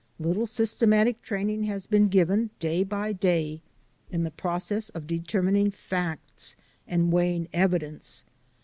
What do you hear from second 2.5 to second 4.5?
day by day in the